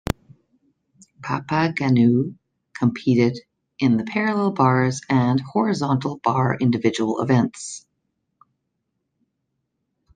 Papaigannou 1.21 2.35
competed 2.75 3.37
in 3.77 3.97
the 3.97 4.03
parallel 4.03 4.49
bars 4.51 5.01
and 5.11 5.39
horizontal 5.39 6.17
bar 6.23 6.57
individual 6.59 7.21
events. 7.21 7.85